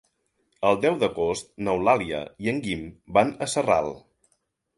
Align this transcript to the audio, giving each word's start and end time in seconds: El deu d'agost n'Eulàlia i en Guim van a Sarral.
El 0.69 0.77
deu 0.85 0.95
d'agost 1.03 1.51
n'Eulàlia 1.67 2.23
i 2.47 2.51
en 2.55 2.63
Guim 2.65 2.83
van 3.19 3.35
a 3.47 3.51
Sarral. 3.55 3.93